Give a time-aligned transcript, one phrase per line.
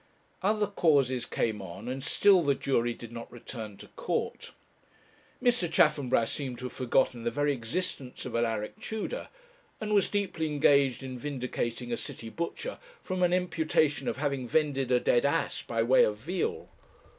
[0.41, 4.51] Other causes came on, and still the jury did not return to court.
[5.43, 5.71] Mr.
[5.71, 9.27] Chaffanbrass seemed to have forgotten the very existence of Alaric Tudor,
[9.79, 14.91] and was deeply engaged in vindicating a city butcher from an imputation of having vended
[14.91, 16.69] a dead ass by way of veal.